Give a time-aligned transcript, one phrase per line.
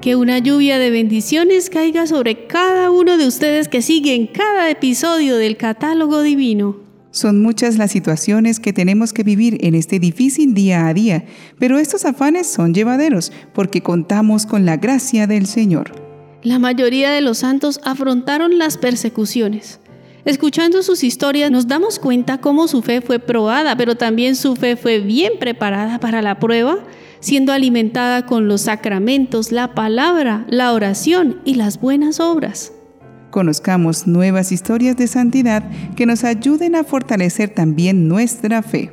[0.00, 5.36] Que una lluvia de bendiciones caiga sobre cada uno de ustedes que siguen cada episodio
[5.36, 6.78] del catálogo divino.
[7.10, 11.26] Son muchas las situaciones que tenemos que vivir en este difícil día a día,
[11.58, 15.92] pero estos afanes son llevaderos porque contamos con la gracia del Señor.
[16.42, 19.80] La mayoría de los santos afrontaron las persecuciones.
[20.24, 24.76] Escuchando sus historias nos damos cuenta cómo su fe fue probada, pero también su fe
[24.76, 26.78] fue bien preparada para la prueba
[27.20, 32.72] siendo alimentada con los sacramentos, la palabra, la oración y las buenas obras.
[33.30, 35.62] Conozcamos nuevas historias de santidad
[35.94, 38.92] que nos ayuden a fortalecer también nuestra fe.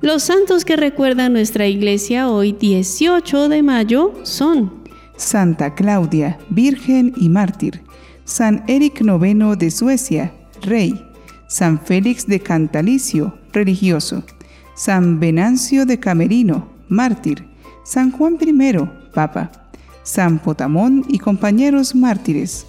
[0.00, 4.84] Los santos que recuerdan nuestra iglesia hoy 18 de mayo son
[5.16, 7.82] Santa Claudia, Virgen y Mártir,
[8.24, 11.02] San Eric IX de Suecia, Rey,
[11.48, 14.24] San Félix de Cantalicio, religioso,
[14.74, 17.46] San Venancio de Camerino, mártir,
[17.86, 18.78] San Juan I,
[19.14, 19.48] Papa,
[20.02, 22.66] San Potamón y compañeros mártires,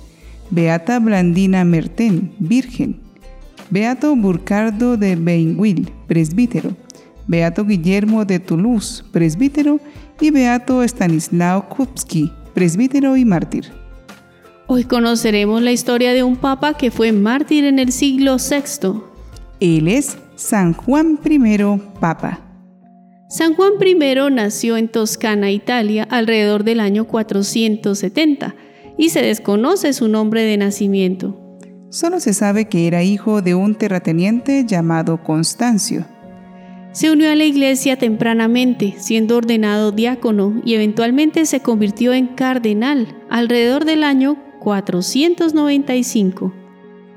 [0.52, 3.00] Beata Blandina Merten, Virgen,
[3.72, 6.70] Beato Burcardo de Beinwil, presbítero,
[7.26, 9.80] Beato Guillermo de Toulouse, presbítero,
[10.22, 13.72] y Beato Stanislao Kupski, presbítero y mártir.
[14.68, 19.02] Hoy conoceremos la historia de un papa que fue mártir en el siglo VI.
[19.60, 21.58] Él es San Juan I,
[22.00, 22.47] Papa.
[23.30, 23.94] San Juan I
[24.32, 28.56] nació en Toscana, Italia, alrededor del año 470
[28.98, 31.38] y se desconoce su nombre de nacimiento.
[31.90, 36.06] Solo se sabe que era hijo de un terrateniente llamado Constancio.
[36.94, 43.14] Se unió a la iglesia tempranamente, siendo ordenado diácono y eventualmente se convirtió en cardenal
[43.30, 46.54] alrededor del año 495.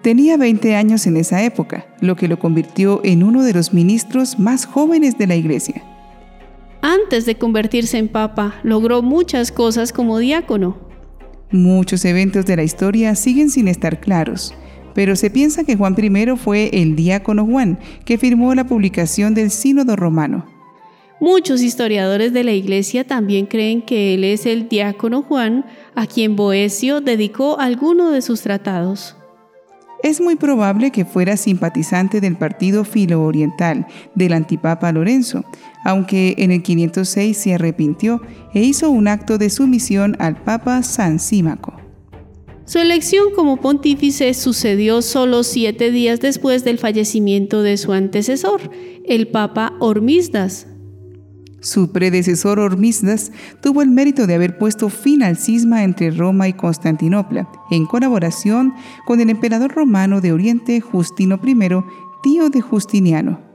[0.03, 4.41] Tenía 20 años en esa época, lo que lo convirtió en uno de los ministros
[4.41, 5.84] más jóvenes de la iglesia.
[6.83, 10.78] Antes de convertirse en papa, logró muchas cosas como diácono.
[11.50, 14.55] Muchos eventos de la historia siguen sin estar claros,
[14.94, 19.50] pero se piensa que Juan I fue el diácono Juan que firmó la publicación del
[19.50, 20.47] Sínodo Romano.
[21.21, 26.34] Muchos historiadores de la Iglesia también creen que él es el diácono Juan, a quien
[26.34, 29.16] Boesio dedicó alguno de sus tratados.
[30.03, 35.44] Es muy probable que fuera simpatizante del partido filo-oriental del antipapa Lorenzo,
[35.85, 38.21] aunque en el 506 se arrepintió
[38.55, 41.75] e hizo un acto de sumisión al papa San Símaco.
[42.65, 48.71] Su elección como pontífice sucedió solo siete días después del fallecimiento de su antecesor,
[49.05, 50.69] el papa Hormisdas,
[51.61, 56.55] su predecesor Hormisdas tuvo el mérito de haber puesto fin al cisma entre Roma y
[56.55, 58.73] Constantinopla, en colaboración
[59.05, 61.55] con el emperador romano de Oriente Justino I,
[62.23, 63.50] tío de Justiniano.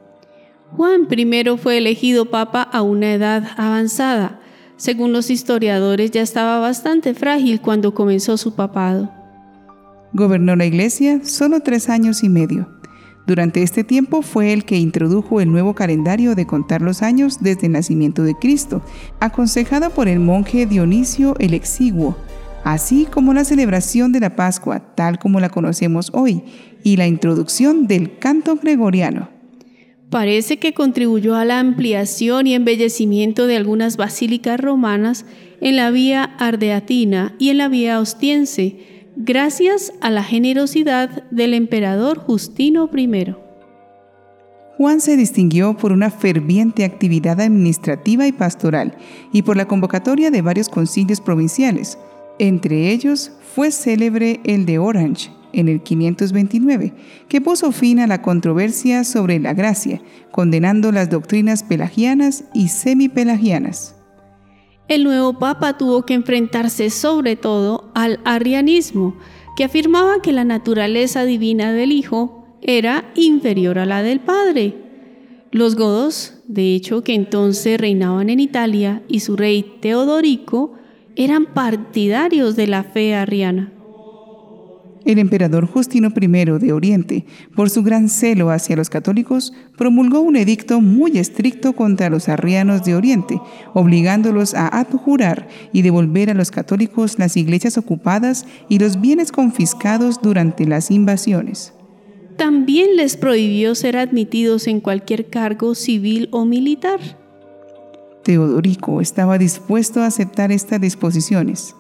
[0.71, 4.39] Juan I fue elegido papa a una edad avanzada.
[4.77, 9.09] Según los historiadores, ya estaba bastante frágil cuando comenzó su papado.
[10.11, 12.69] Gobernó la iglesia solo tres años y medio.
[13.25, 17.67] Durante este tiempo fue el que introdujo el nuevo calendario de contar los años desde
[17.67, 18.83] el nacimiento de Cristo,
[19.19, 22.17] aconsejado por el monje Dionisio el Exiguo,
[22.63, 26.43] así como la celebración de la Pascua, tal como la conocemos hoy,
[26.83, 29.34] y la introducción del canto gregoriano.
[30.15, 35.25] Parece que contribuyó a la ampliación y embellecimiento de algunas basílicas romanas
[35.59, 38.77] en la vía ardeatina y en la vía ostiense,
[39.17, 43.35] gracias a la generosidad del emperador Justino I.
[44.77, 48.95] Juan se distinguió por una ferviente actividad administrativa y pastoral
[49.33, 51.97] y por la convocatoria de varios concilios provinciales.
[52.39, 56.93] Entre ellos fue célebre el de Orange en el 529,
[57.27, 60.01] que puso fin a la controversia sobre la gracia,
[60.31, 63.95] condenando las doctrinas pelagianas y semipelagianas.
[64.87, 69.17] El nuevo papa tuvo que enfrentarse sobre todo al arrianismo,
[69.55, 74.75] que afirmaba que la naturaleza divina del Hijo era inferior a la del Padre.
[75.51, 80.73] Los godos, de hecho, que entonces reinaban en Italia, y su rey Teodorico,
[81.15, 83.71] eran partidarios de la fe arriana.
[85.05, 86.27] El emperador Justino I
[86.59, 87.25] de Oriente,
[87.55, 92.83] por su gran celo hacia los católicos, promulgó un edicto muy estricto contra los arrianos
[92.83, 93.39] de Oriente,
[93.75, 100.21] obligándolos a abjurar y devolver a los católicos las iglesias ocupadas y los bienes confiscados
[100.23, 101.73] durante las invasiones.
[102.35, 106.99] También les prohibió ser admitidos en cualquier cargo civil o militar.
[108.23, 111.75] Teodorico estaba dispuesto a aceptar estas disposiciones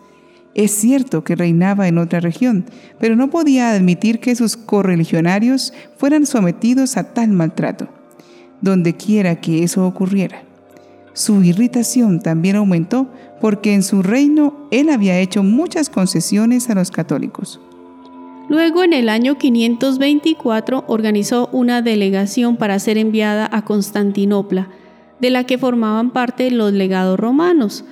[0.55, 2.65] es cierto que reinaba en otra región,
[2.97, 7.89] pero no podía admitir que sus correligionarios fueran sometidos a tal maltrato,
[8.61, 10.43] donde quiera que eso ocurriera.
[11.13, 13.07] Su irritación también aumentó
[13.41, 17.59] porque en su reino él había hecho muchas concesiones a los católicos.
[18.47, 24.69] Luego, en el año 524, organizó una delegación para ser enviada a Constantinopla,
[25.19, 27.85] de la que formaban parte los legados romanos,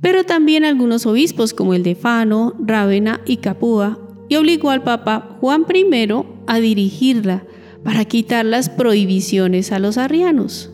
[0.00, 3.98] pero también algunos obispos como el de Fano, Rávena y Capua,
[4.28, 6.08] y obligó al Papa Juan I
[6.46, 7.44] a dirigirla
[7.82, 10.72] para quitar las prohibiciones a los arrianos.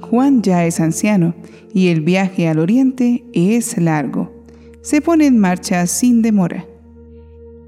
[0.00, 1.34] Juan ya es anciano
[1.74, 4.32] y el viaje al oriente es largo.
[4.80, 6.66] Se pone en marcha sin demora.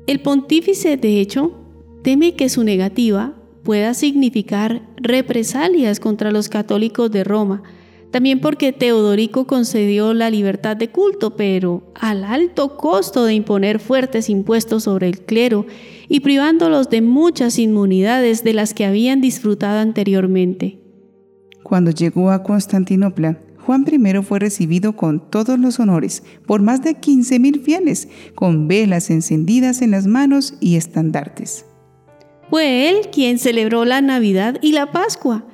[0.07, 1.53] El pontífice, de hecho,
[2.03, 7.63] teme que su negativa pueda significar represalias contra los católicos de Roma,
[8.11, 14.29] también porque Teodorico concedió la libertad de culto, pero al alto costo de imponer fuertes
[14.29, 15.67] impuestos sobre el clero
[16.09, 20.81] y privándolos de muchas inmunidades de las que habían disfrutado anteriormente.
[21.63, 26.97] Cuando llegó a Constantinopla, Juan I fue recibido con todos los honores por más de
[26.97, 31.67] 15.000 fieles, con velas encendidas en las manos y estandartes.
[32.49, 35.45] Fue él quien celebró la Navidad y la Pascua,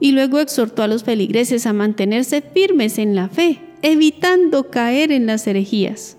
[0.00, 5.26] y luego exhortó a los feligreses a mantenerse firmes en la fe, evitando caer en
[5.26, 6.18] las herejías.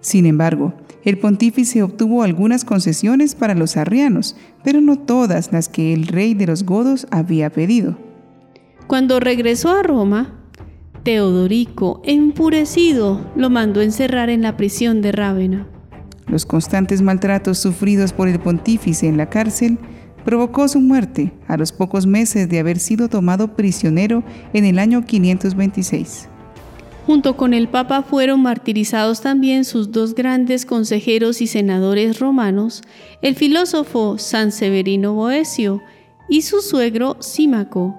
[0.00, 0.74] Sin embargo,
[1.04, 6.34] el pontífice obtuvo algunas concesiones para los arrianos, pero no todas las que el rey
[6.34, 7.98] de los godos había pedido.
[8.86, 10.36] Cuando regresó a Roma,
[11.02, 15.66] Teodorico, enfurecido, lo mandó encerrar en la prisión de Rávena.
[16.26, 19.78] Los constantes maltratos sufridos por el pontífice en la cárcel
[20.24, 24.22] provocó su muerte a los pocos meses de haber sido tomado prisionero
[24.52, 26.28] en el año 526.
[27.06, 32.82] Junto con el Papa fueron martirizados también sus dos grandes consejeros y senadores romanos,
[33.22, 35.82] el filósofo San Severino Boecio
[36.28, 37.96] y su suegro Símaco.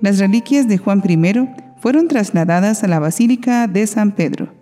[0.00, 1.48] Las reliquias de Juan I
[1.80, 4.57] fueron trasladadas a la Basílica de San Pedro.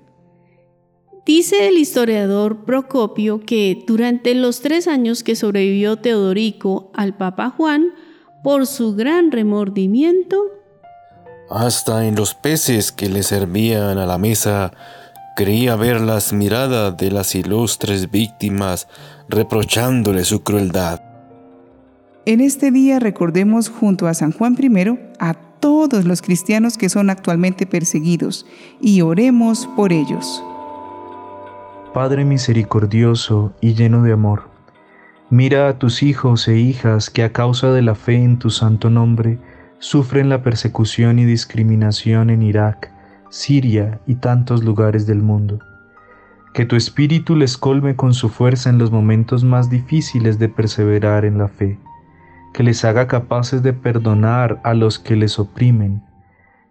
[1.26, 7.86] Dice el historiador Procopio que durante los tres años que sobrevivió Teodorico al Papa Juan,
[8.44, 10.40] por su gran remordimiento,
[11.50, 14.70] hasta en los peces que le servían a la mesa,
[15.34, 18.86] creía ver las miradas de las ilustres víctimas
[19.28, 21.00] reprochándole su crueldad.
[22.24, 27.10] En este día recordemos junto a San Juan I a todos los cristianos que son
[27.10, 28.46] actualmente perseguidos
[28.80, 30.40] y oremos por ellos.
[31.96, 34.50] Padre misericordioso y lleno de amor,
[35.30, 38.90] mira a tus hijos e hijas que a causa de la fe en tu santo
[38.90, 39.38] nombre
[39.78, 42.92] sufren la persecución y discriminación en Irak,
[43.30, 45.58] Siria y tantos lugares del mundo.
[46.52, 51.24] Que tu espíritu les colme con su fuerza en los momentos más difíciles de perseverar
[51.24, 51.78] en la fe,
[52.52, 56.02] que les haga capaces de perdonar a los que les oprimen,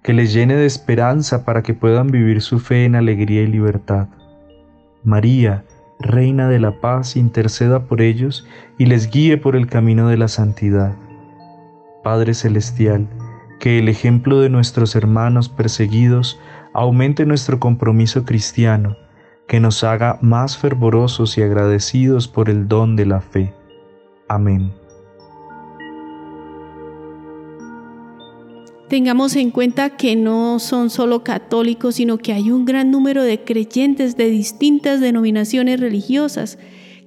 [0.04, 4.08] que les llene de esperanza para que puedan vivir su fe en alegría y libertad
[5.06, 5.64] María,
[6.00, 8.46] Reina de la Paz, interceda por ellos
[8.78, 10.96] y les guíe por el camino de la santidad.
[12.04, 13.08] Padre Celestial,
[13.60, 16.40] que el ejemplo de nuestros hermanos perseguidos
[16.74, 18.98] aumente nuestro compromiso cristiano,
[19.48, 23.54] que nos haga más fervorosos y agradecidos por el don de la fe.
[24.28, 24.74] Amén.
[28.90, 33.44] Tengamos en cuenta que no son solo católicos, sino que hay un gran número de
[33.44, 36.60] creyentes de distintas denominaciones religiosas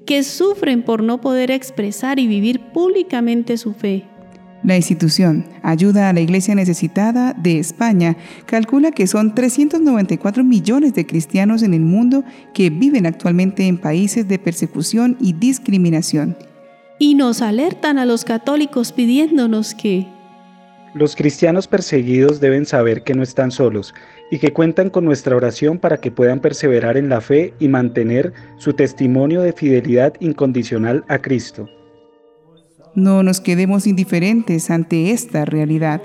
[0.05, 4.07] que sufren por no poder expresar y vivir públicamente su fe.
[4.65, 8.17] La institución Ayuda a la Iglesia Necesitada de España
[8.47, 14.27] calcula que son 394 millones de cristianos en el mundo que viven actualmente en países
[14.27, 16.37] de persecución y discriminación.
[16.99, 20.09] Y nos alertan a los católicos pidiéndonos que
[20.99, 23.95] los cristianos perseguidos deben saber que no están solos
[24.31, 28.33] y que cuentan con nuestra oración para que puedan perseverar en la fe y mantener
[28.59, 31.69] su testimonio de fidelidad incondicional a Cristo.
[32.95, 36.03] No nos quedemos indiferentes ante esta realidad.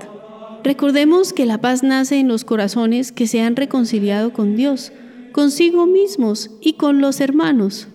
[0.62, 4.92] Recordemos que la paz nace en los corazones que se han reconciliado con Dios,
[5.32, 7.88] consigo mismos y con los hermanos.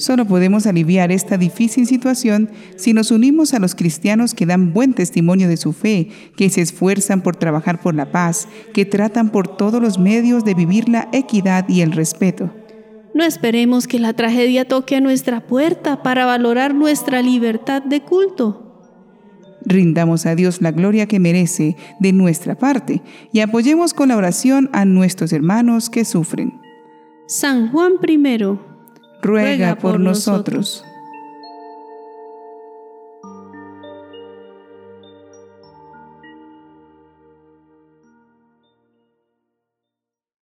[0.00, 4.94] Solo podemos aliviar esta difícil situación si nos unimos a los cristianos que dan buen
[4.94, 9.58] testimonio de su fe, que se esfuerzan por trabajar por la paz, que tratan por
[9.58, 12.50] todos los medios de vivir la equidad y el respeto.
[13.12, 18.88] No esperemos que la tragedia toque a nuestra puerta para valorar nuestra libertad de culto.
[19.66, 23.02] Rindamos a Dios la gloria que merece de nuestra parte
[23.34, 26.58] y apoyemos con la oración a nuestros hermanos que sufren.
[27.26, 28.69] San Juan I
[29.22, 30.84] ruega por nosotros.